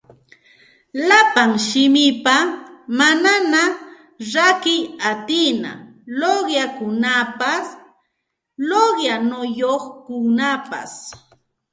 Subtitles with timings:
[1.07, 2.35] Llapa simipa
[2.99, 3.63] manaña
[4.33, 5.71] rakiy atina
[6.19, 7.67] luqyanakunapas
[8.69, 10.93] luqyanayuqkunapas